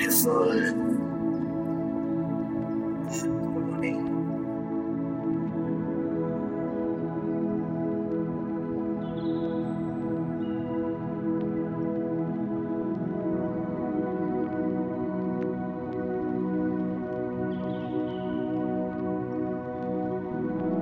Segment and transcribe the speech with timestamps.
[0.00, 0.72] a very
[3.30, 4.00] morning.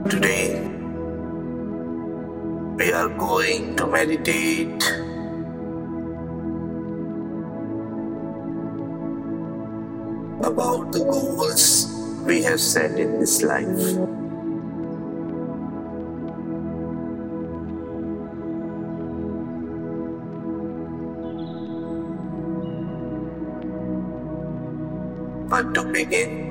[0.08, 0.60] Today,
[2.76, 4.82] we are going to meditate
[10.92, 11.88] the goals
[12.26, 13.66] we have set in this life.
[25.48, 26.41] But to begin,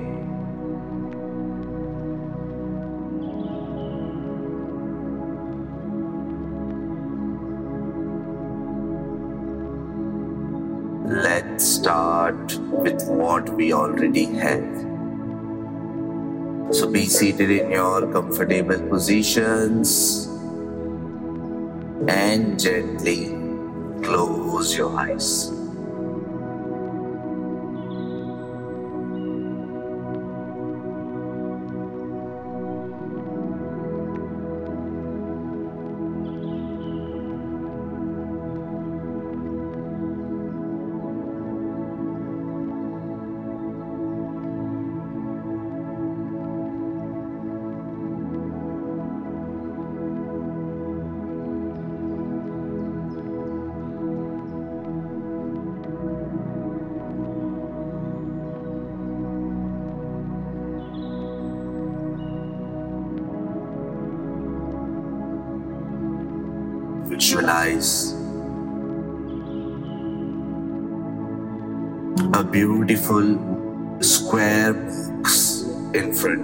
[12.81, 14.65] with what we already have.
[16.73, 20.27] So be seated in your comfortable positions
[22.07, 23.37] and gently
[24.01, 25.60] close your eyes.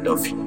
[0.07, 0.46] Of you.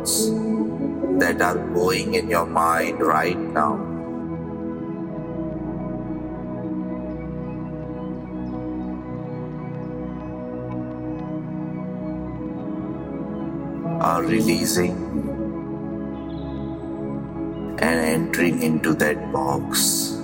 [0.00, 0.30] Thoughts
[1.20, 3.76] that are going in your mind right now.
[14.00, 14.96] Are releasing
[17.78, 20.16] and entering into that box.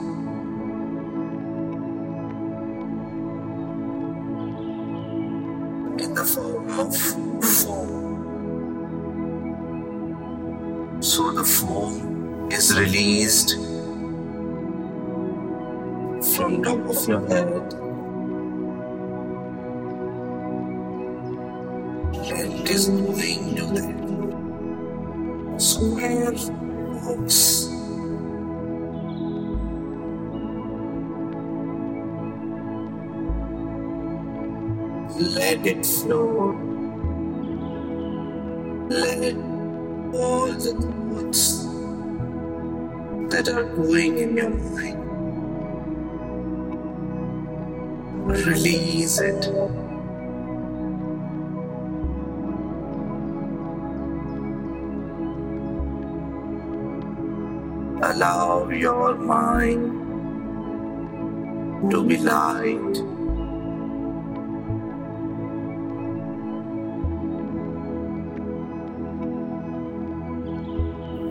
[5.97, 6.93] in the form of
[12.77, 13.55] released
[16.35, 17.75] from top of your head
[22.29, 23.97] and it is going to that
[25.61, 27.69] square box.
[35.19, 36.53] Let it flow.
[38.91, 39.37] Let
[40.15, 41.66] all the thoughts
[43.36, 45.06] that are going in your mind
[48.27, 49.47] release it.
[58.03, 59.92] Allow your mind
[61.91, 63.16] to be light.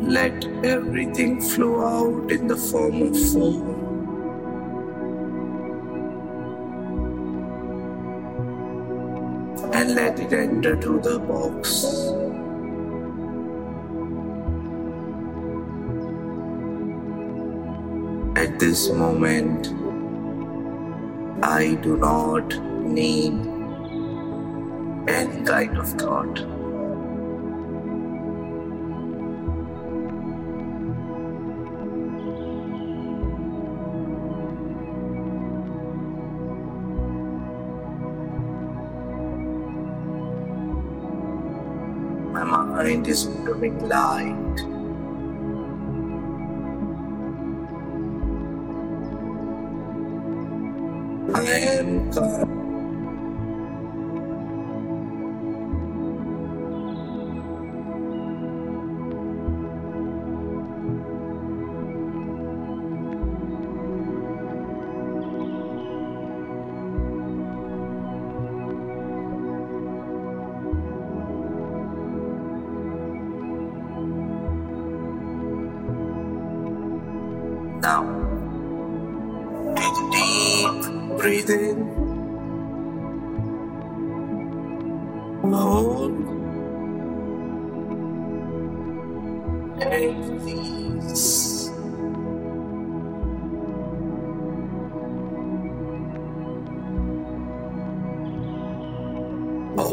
[0.07, 3.81] Let everything flow out in the form of foam.
[9.73, 11.85] And let it enter to the box.
[18.37, 19.67] At this moment,
[21.43, 23.33] I do not need
[25.09, 26.54] any kind of thought.
[42.35, 44.59] My mind is becoming light.
[51.33, 51.43] I
[51.79, 52.64] am.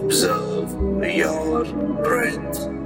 [0.05, 0.71] Observe
[1.05, 1.65] your
[2.03, 2.82] breath.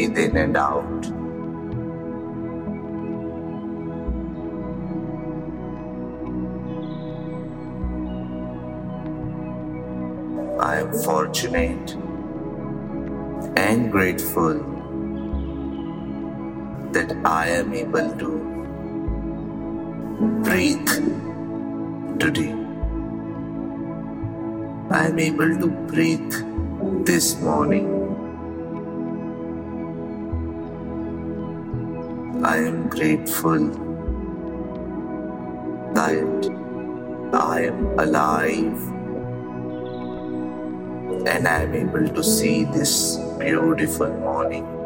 [0.00, 1.04] Breathe in and out.
[10.58, 11.94] I am fortunate
[13.56, 14.54] and grateful
[16.92, 18.30] that I am able to
[20.48, 20.88] breathe
[22.18, 22.54] today.
[24.90, 26.34] I am able to breathe
[27.04, 27.99] this morning.
[32.50, 33.60] I am grateful
[35.94, 36.48] that
[37.32, 38.80] I am alive
[41.28, 44.79] and I am able to see this beautiful morning.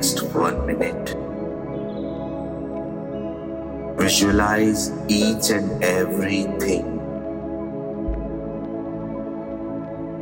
[0.00, 1.10] Next one minute,
[3.98, 6.86] visualize each and everything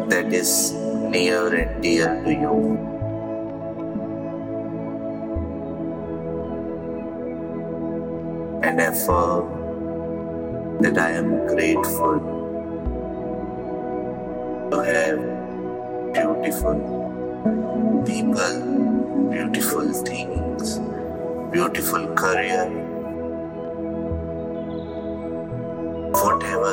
[0.09, 2.57] that is near and dear to you.
[8.65, 9.47] And affirm
[10.83, 12.19] that I am grateful
[14.73, 15.21] to have
[16.13, 18.88] beautiful people,
[19.39, 20.81] beautiful things,
[21.53, 22.65] beautiful career,
[26.11, 26.73] whatever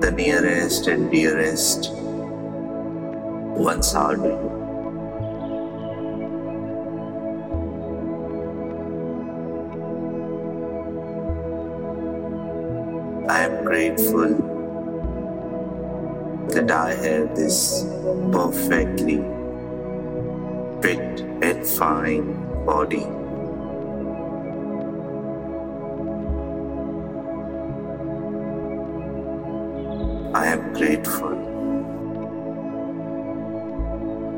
[0.00, 1.92] the nearest and dearest
[3.56, 4.16] ones are.
[13.30, 14.28] I am grateful
[16.50, 17.86] that I have this
[18.30, 19.35] perfectly
[21.66, 23.04] fine body.
[30.34, 31.34] I am grateful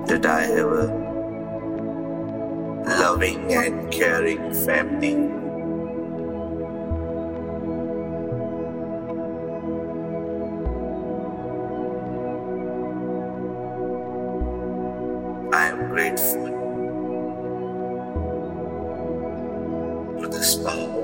[0.07, 1.09] that I have a
[3.03, 5.48] loving and caring family.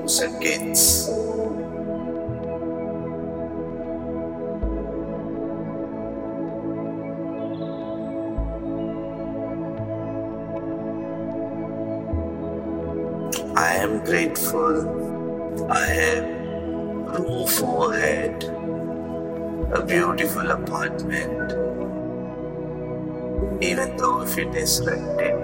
[0.07, 1.09] Spouse and.
[13.55, 16.25] I am grateful I have
[17.19, 18.43] roof overhead,
[19.73, 21.53] a beautiful apartment,
[23.63, 25.34] even though if it is rented.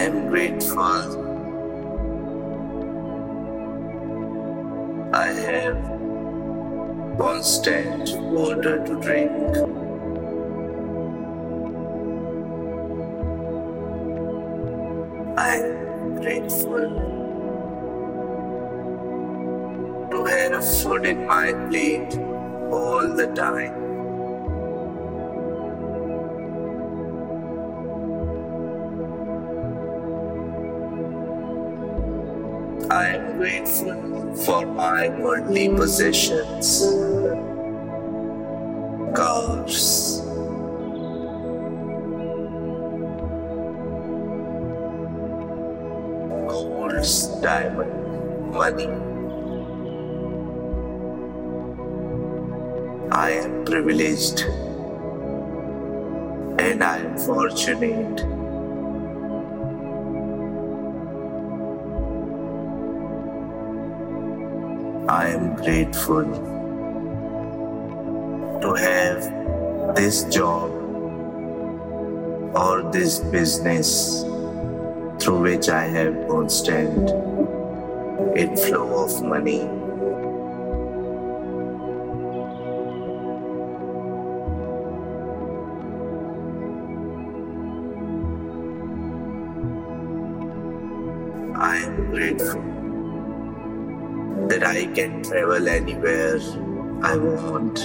[0.00, 0.80] I am grateful
[5.12, 5.76] I have
[7.18, 9.58] constant water to drink.
[15.36, 16.88] I am grateful
[20.12, 22.18] to have food in my plate
[22.72, 23.89] all the time.
[33.08, 36.80] Am grateful for my worldly possessions,
[39.14, 40.20] cars,
[46.48, 48.88] golds, diamond, money.
[53.12, 54.40] I am privileged
[56.60, 58.39] and I am fortunate.
[65.62, 66.24] Grateful
[68.62, 70.70] to have this job
[72.56, 74.22] or this business
[75.20, 77.10] through which I have constant
[78.36, 79.62] inflow of money.
[91.56, 92.69] I am grateful
[94.60, 96.38] that I can travel anywhere
[97.02, 97.78] I want.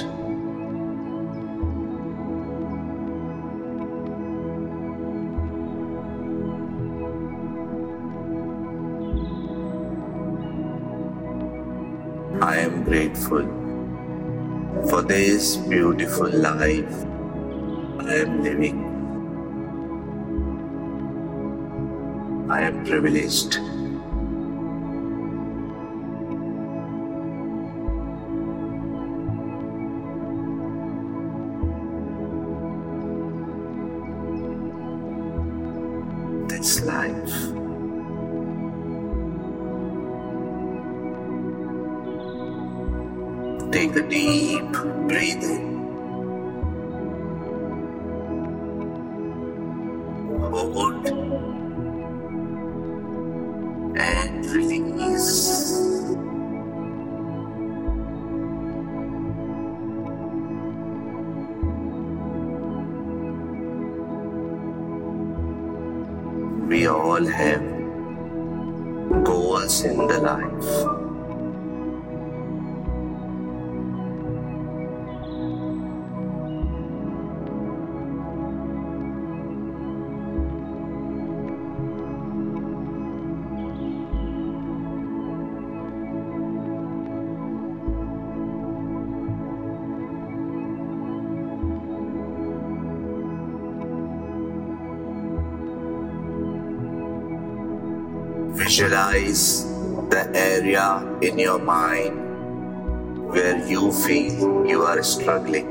[12.43, 13.45] I am grateful
[14.89, 17.05] for this beautiful life
[17.99, 18.81] I am living.
[22.49, 23.74] I am privileged.
[36.47, 37.53] This life
[43.71, 44.71] Take a deep
[45.07, 45.74] breath in.
[98.65, 99.63] Visualize
[100.09, 100.87] the area
[101.21, 102.17] in your mind
[103.29, 105.69] where you feel you are struggling.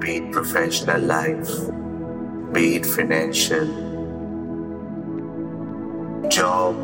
[0.00, 1.48] Be it professional life,
[2.52, 3.64] be it financial,
[6.28, 6.76] job.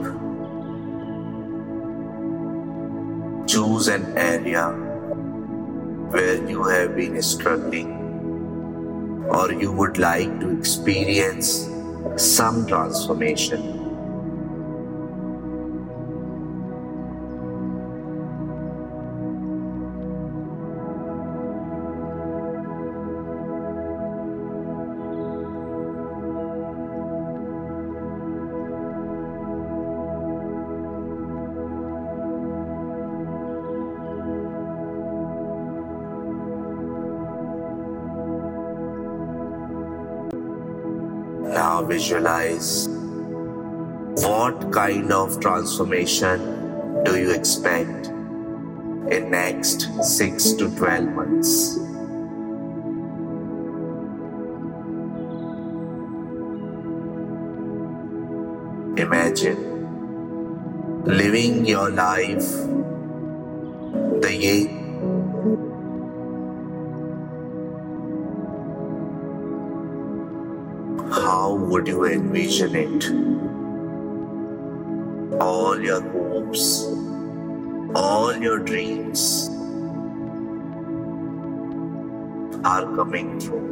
[3.46, 4.68] Choose an area
[6.16, 7.92] where you have been struggling
[9.28, 11.68] or you would like to experience
[12.16, 13.77] some transformation.
[41.78, 42.88] now visualize
[44.26, 48.08] what kind of transformation do you expect
[49.16, 51.76] in next 6 to 12 months?
[59.06, 59.60] Imagine
[61.04, 62.50] living your life
[64.24, 64.77] the 8th
[71.68, 73.04] would you envision it?
[75.38, 76.84] All your hopes,
[77.94, 79.50] all your dreams
[82.64, 83.66] are coming true.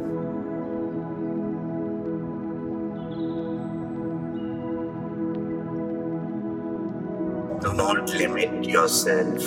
[7.61, 9.41] Do not limit yourself.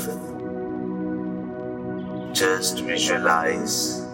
[2.32, 4.04] Just visualize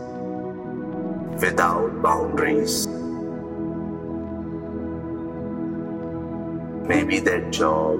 [1.40, 2.85] without boundaries.
[6.88, 7.98] Maybe that job,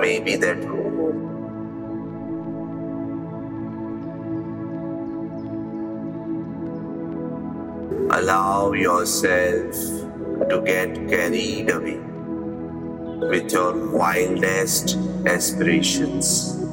[0.00, 1.30] maybe that home.
[8.10, 9.74] Allow yourself
[10.48, 12.00] to get carried away
[13.28, 14.96] with your wildest
[15.26, 16.63] aspirations.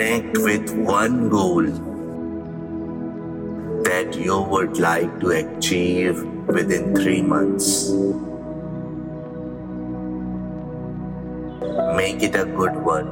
[0.00, 1.62] Connect with one goal
[3.86, 7.90] that you would like to achieve within three months.
[12.00, 13.10] Make it a good one.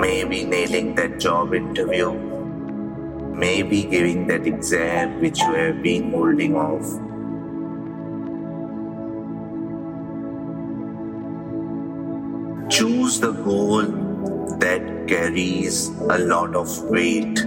[0.00, 2.12] Maybe nailing that job interview.
[3.44, 6.88] Maybe giving that exam which you have been holding off.
[12.70, 14.09] Choose the goal
[14.60, 17.40] that carries a lot of weight,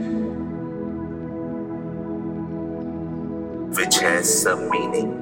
[3.78, 5.19] which has some meaning.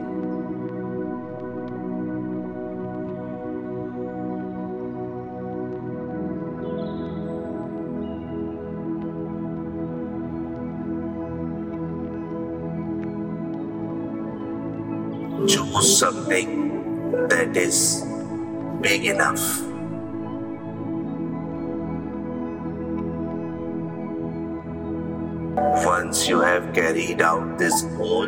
[15.48, 18.06] Choose something that is
[18.82, 19.71] big enough.
[26.74, 28.28] Carried out this goal,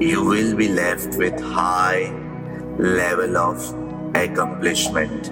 [0.00, 2.10] you will be left with high
[2.78, 3.58] level of
[4.14, 5.30] accomplishment.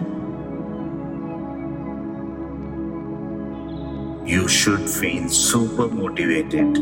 [4.29, 6.77] You should feel super motivated.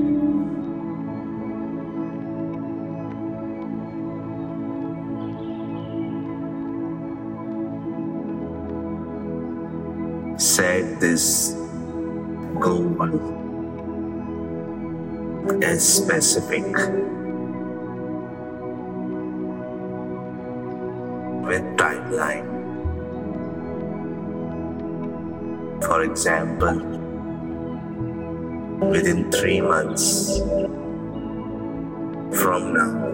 [10.40, 11.52] Set this
[12.60, 13.45] goal
[15.62, 16.64] as specific
[21.46, 22.46] with timeline.
[25.84, 26.76] For example,
[28.90, 30.38] within three months
[32.40, 33.12] from now,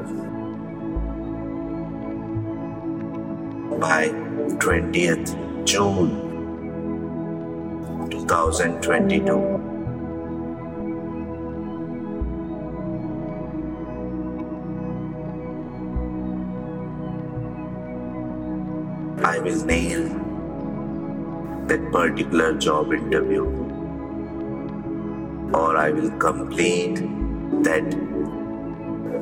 [3.79, 4.09] by
[4.59, 6.11] 20th June
[8.11, 9.62] 2022.
[19.33, 20.03] I will nail
[21.69, 23.45] that particular job interview
[25.55, 26.97] or I will complete
[27.69, 27.95] that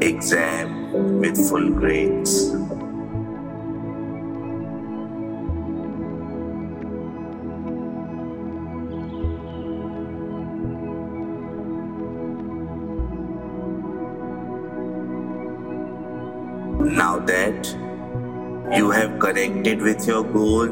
[0.01, 2.51] exam with full grades.
[19.41, 20.65] Connected with your goal,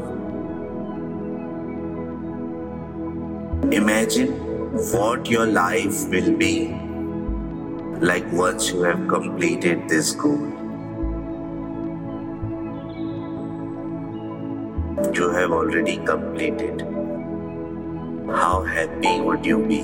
[3.73, 4.31] imagine
[4.93, 6.69] what your life will be
[7.99, 10.37] like once you have completed this goal.
[15.13, 16.81] You have already completed.
[18.27, 19.81] How happy would you be?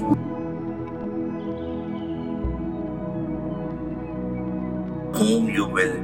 [5.17, 5.95] Whom you will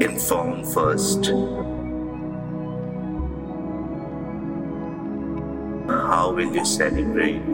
[0.00, 1.32] inform first?
[6.40, 7.52] Will you celebrate.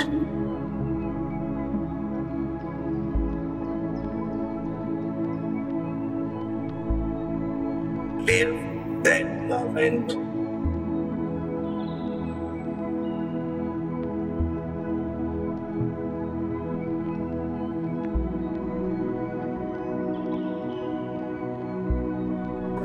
[8.22, 8.54] Live
[9.02, 10.14] that moment.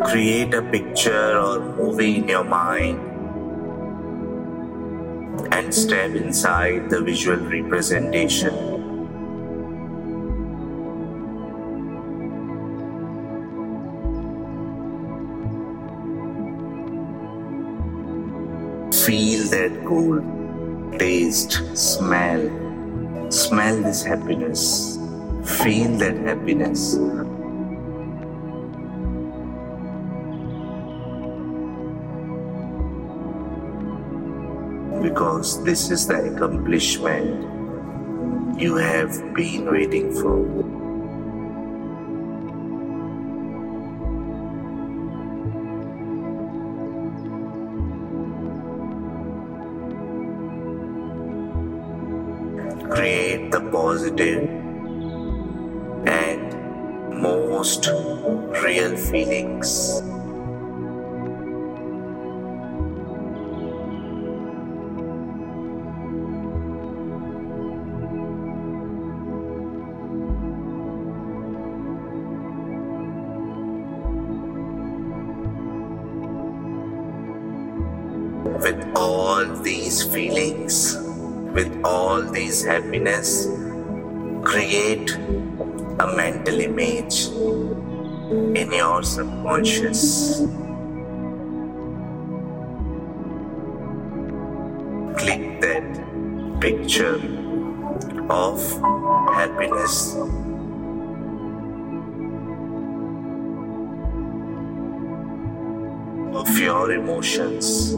[0.10, 3.11] Create a picture or movie in your mind
[5.72, 8.54] step inside the visual representation.
[18.92, 20.22] Feel that cool
[21.00, 22.42] taste, smell,
[23.32, 24.98] smell this happiness,
[25.44, 26.96] feel that happiness.
[35.12, 37.44] Because this is the accomplishment
[38.58, 40.40] you have been waiting for.
[52.96, 54.48] Create the positive
[56.08, 57.88] and most
[58.64, 60.02] real feelings.
[78.62, 80.96] With all these feelings,
[81.54, 83.48] with all these happiness,
[84.44, 85.12] create
[86.00, 87.26] a mental image
[88.56, 90.42] in your subconscious.
[95.18, 97.20] Click that picture
[98.30, 98.62] of
[99.34, 100.16] happiness
[106.34, 107.98] of your emotions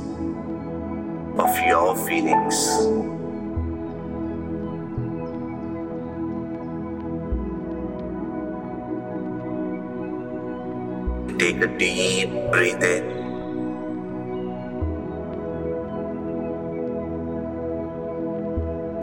[1.37, 2.57] of your feelings.
[11.39, 13.23] Take a deep breath in.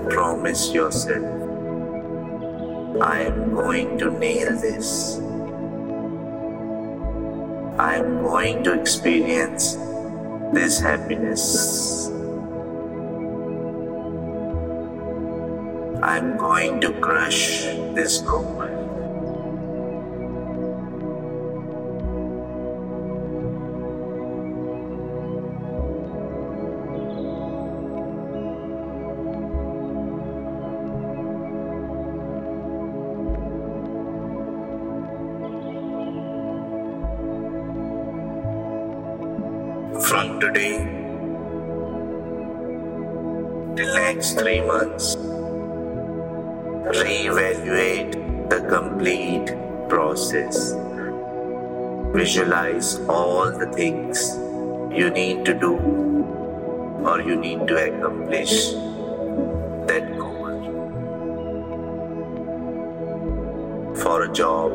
[0.09, 1.25] Promise yourself,
[3.03, 5.19] I am going to nail this.
[7.79, 9.75] I am going to experience
[10.53, 12.11] this happiness.
[16.03, 18.80] I'm going to crush this goal.
[53.41, 54.23] All the things
[55.01, 55.71] you need to do
[57.11, 58.53] or you need to accomplish
[59.91, 60.51] that goal.
[64.03, 64.73] For a job,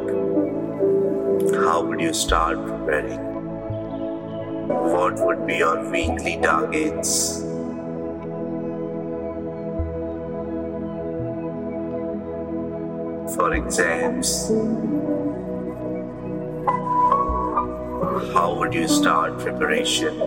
[1.63, 3.23] how would you start preparing?
[4.93, 7.43] What would be your weekly targets?
[13.35, 14.49] for exams,
[18.19, 20.17] how would you start preparation?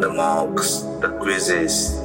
[0.00, 2.00] The mocks, the quizzes.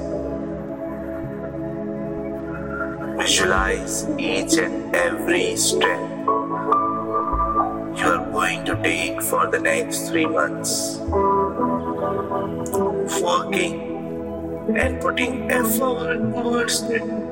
[3.17, 5.99] Visualize each and every step
[7.99, 10.97] you are going to take for the next three months.
[13.21, 17.28] Working and putting effort towards it.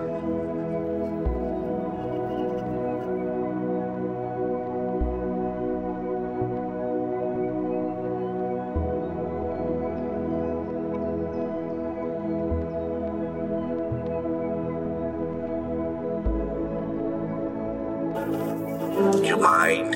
[19.47, 19.93] Might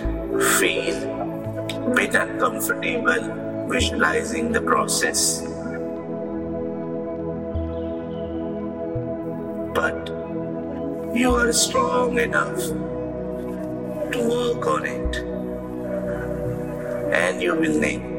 [0.60, 0.98] feel
[1.88, 3.24] a bit uncomfortable
[3.68, 5.42] visualizing the process.
[9.80, 10.00] But
[11.22, 12.62] you are strong enough
[14.14, 15.14] to work on it
[17.22, 18.11] and you will nail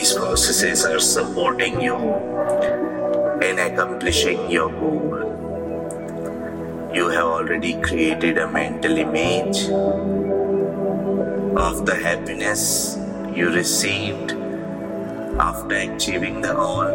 [0.00, 1.94] these processes are supporting you
[3.46, 5.18] in accomplishing your goal.
[6.94, 9.68] You have already created a mental image
[11.66, 12.96] of the happiness
[13.34, 14.32] you received
[15.38, 16.88] after achieving the goal.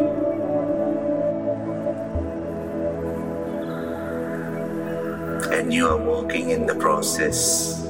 [5.52, 7.85] And you are working in the process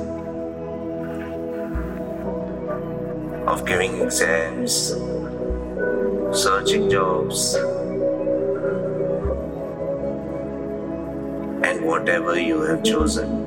[3.57, 4.93] of giving exams,
[6.31, 7.55] searching jobs,
[11.65, 13.45] and whatever you have chosen.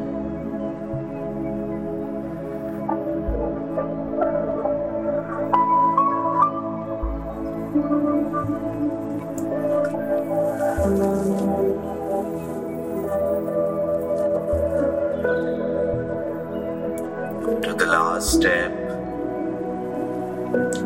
[17.62, 18.79] To the last step,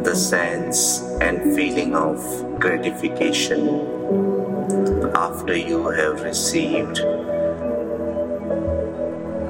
[0.04, 2.20] the sense and feeling of
[2.60, 3.68] gratification
[5.16, 6.98] after you have received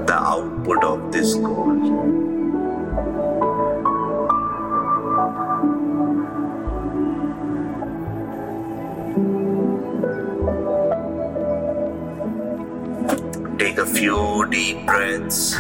[0.08, 1.74] the output of this goal.
[13.58, 15.56] Take a few deep breaths.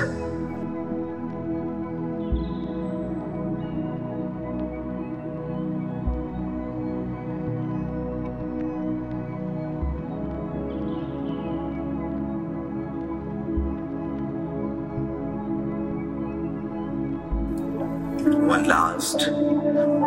[18.23, 19.19] One last.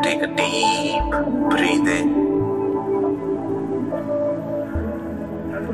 [0.02, 1.02] Take a deep
[1.50, 2.08] breath in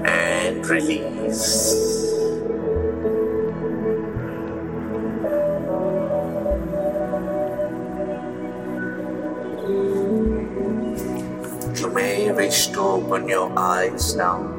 [0.05, 2.11] and release.
[11.81, 14.51] You may wish to open your eyes now.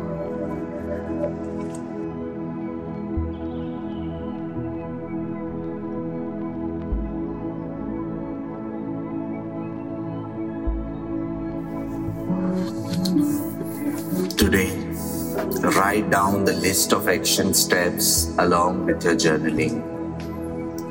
[16.45, 19.79] The list of action steps along with your journaling,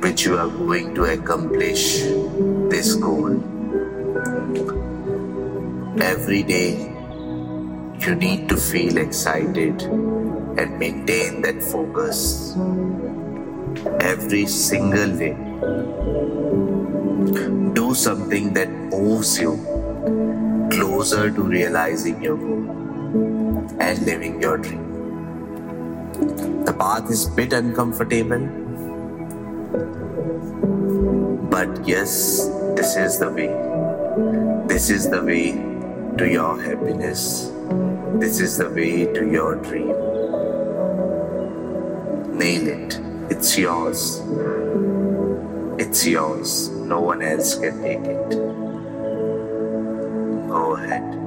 [0.02, 2.00] which you are going to accomplish
[2.72, 3.36] this goal.
[6.00, 6.88] Every day,
[8.00, 12.56] you need to feel excited and maintain that focus.
[14.00, 15.36] Every single day,
[17.74, 19.56] do something that moves you
[20.72, 24.91] closer to realizing your goal and living your dream.
[26.22, 28.46] The path is a bit uncomfortable,
[31.50, 33.48] but yes, this is the way.
[34.68, 35.52] This is the way
[36.18, 37.50] to your happiness.
[38.20, 39.96] This is the way to your dream.
[42.38, 43.00] Nail it.
[43.28, 44.22] It's yours.
[45.78, 46.68] It's yours.
[46.68, 48.30] No one else can take it.
[50.48, 51.21] Go ahead.